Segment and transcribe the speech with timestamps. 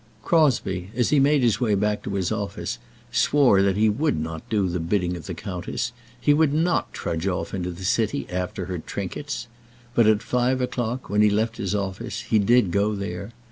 [0.23, 2.79] Crosbie, as he made his way back to his office,
[3.11, 5.91] swore that he would not do the bidding of the countess.
[6.19, 9.45] He would not trudge off into the city after her trinkets.
[9.93, 13.29] But at five o'clock, when he left his office, he did go there.